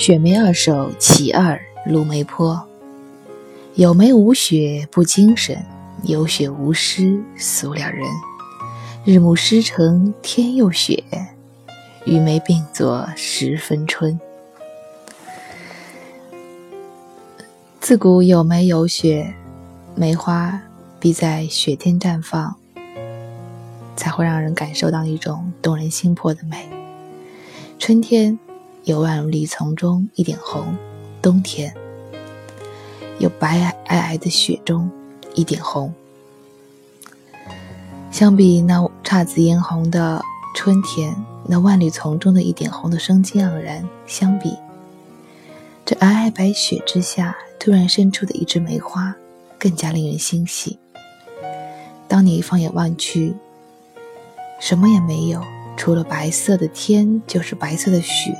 [0.00, 2.66] 雪梅二首·其二，卢梅坡。
[3.74, 5.62] 有梅无雪不精神，
[6.04, 8.08] 有雪无诗俗了人。
[9.04, 11.04] 日暮诗成天又雪，
[12.06, 14.18] 与梅并作十分春。
[17.78, 19.34] 自古有梅有雪，
[19.94, 20.62] 梅花
[20.98, 22.56] 必在雪天绽放，
[23.96, 26.66] 才会让人感受到一种动人心魄的美。
[27.78, 28.38] 春天。
[28.84, 30.74] 有万里丛中一点红，
[31.20, 31.74] 冬天
[33.18, 34.90] 有白皑皑皑的雪中
[35.34, 35.92] 一点红。
[38.10, 40.22] 相比那姹紫嫣红的
[40.56, 41.14] 春天，
[41.46, 44.56] 那万里丛中的一点红的生机盎然，相比
[45.84, 49.14] 这皑皑白雪之下突然生出的一枝梅花，
[49.58, 50.78] 更加令人欣喜。
[52.08, 53.34] 当你放眼望去，
[54.58, 55.42] 什么也没有，
[55.76, 58.34] 除了白色的天，就是白色的雪。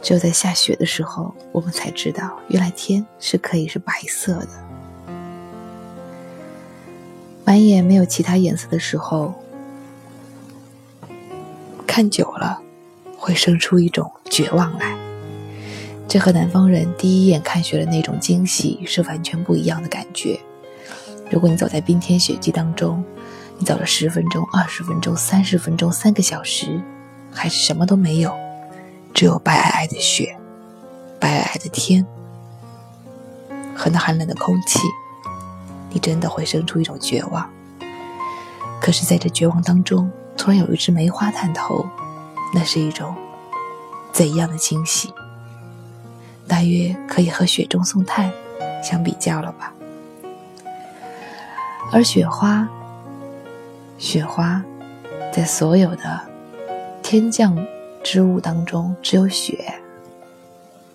[0.00, 4.48] 只有在下雪的时候，我们才知道，原来天是可以是白色的。
[7.44, 9.34] 满眼没有其他颜色的时候，
[11.86, 12.60] 看久了
[13.16, 14.96] 会生出一种绝望来。
[16.06, 20.38] 这和南方人第一眼看雪的那种惊喜是完全不一样的感觉。
[21.30, 23.04] 如果你走在冰天雪地当中，
[23.58, 26.80] 你走了十分钟、二十分钟、三十分钟、三个小时，
[27.30, 28.47] 还是什么都没有。
[29.18, 30.38] 只有白皑皑的雪，
[31.18, 32.06] 白皑皑的天，
[33.74, 34.78] 和那寒冷的空气，
[35.90, 37.50] 你真的会生出一种绝望。
[38.80, 41.84] 可是，在这绝望当中，突然有一只梅花探头，
[42.54, 43.12] 那是一种
[44.12, 45.12] 怎样的惊喜？
[46.46, 48.30] 大约可以和雪中送炭
[48.84, 49.72] 相比较了吧。
[51.90, 52.68] 而雪花，
[53.98, 54.62] 雪花，
[55.32, 56.20] 在所有的
[57.02, 57.58] 天降。
[58.10, 59.70] 之物当中，只有雪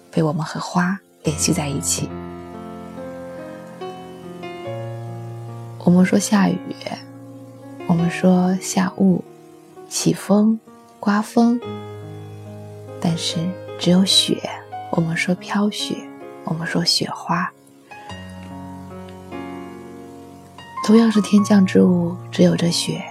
[0.09, 2.09] 被我们和花联系在一起。
[5.78, 6.57] 我们说下雨，
[7.85, 9.24] 我们说下雾、
[9.88, 10.59] 起风、
[11.00, 11.62] 刮风，
[13.00, 13.38] 但是
[13.78, 14.41] 只有雪。
[14.90, 15.95] 我们说飘雪，
[16.45, 17.47] 我们说雪花。
[20.84, 23.06] 同样是天降之物，只有这雪，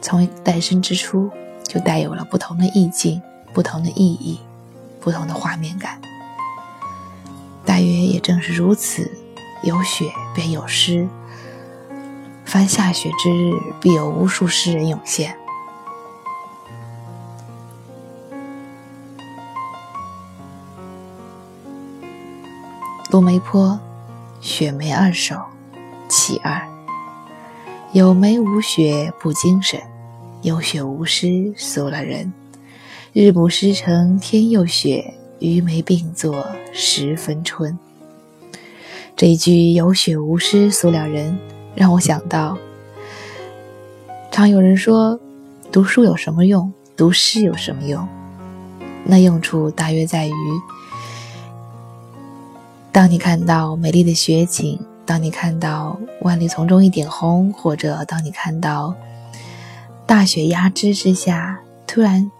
[0.00, 1.28] 从诞生之初。
[1.74, 3.20] 就带有了不同的意境、
[3.52, 4.38] 不同的意义、
[5.00, 6.00] 不同的画面感。
[7.66, 9.10] 大约也正是如此，
[9.64, 11.08] 有雪便有诗。
[12.44, 15.36] 凡下雪之日，必有无数诗人涌现。
[23.10, 23.70] 陆梅坡
[24.40, 25.34] 《雪梅二首·
[26.08, 26.52] 其二》：
[27.90, 29.82] 有梅无雪不精神。
[30.44, 32.30] 有雪无诗俗了人，
[33.14, 37.78] 日暮诗成天又雪，与梅并作十分春。
[39.16, 41.34] 这一句“有雪无诗俗了人”，
[41.74, 42.58] 让我想到，
[44.30, 45.18] 常有人说，
[45.72, 46.70] 读书有什么用？
[46.94, 48.06] 读诗有什么用？
[49.02, 50.32] 那用处大约在于，
[52.92, 58.94] 当你看到美丽的雪景，当你看到万里丛中一点红，或者当你看到。
[60.06, 62.30] 大雪压枝之下，突然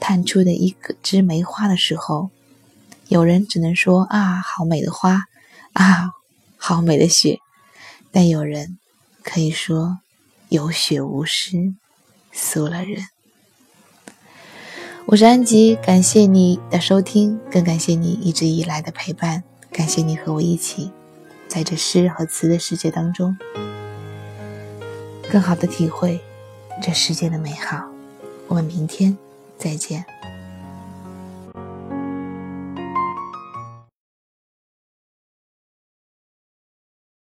[0.00, 2.30] 探出的一个枝梅花的时候，
[3.08, 5.24] 有人只能说：“啊，好美的花！
[5.74, 6.10] 啊，
[6.56, 7.38] 好美的雪！”
[8.10, 8.78] 但有人
[9.22, 10.00] 可以说
[10.50, 11.74] ：“有雪无诗，
[12.32, 13.06] 俗了人。”
[15.06, 20.90] 我是安吉，感谢你的收听，更感谢你一直以来的陪伴，感谢你和我一起
[21.46, 23.36] 在这诗和词的世界当中，
[25.30, 26.20] 更好的体会。
[26.82, 27.84] 这世界的美好，
[28.48, 29.16] 我们明天
[29.56, 30.04] 再见。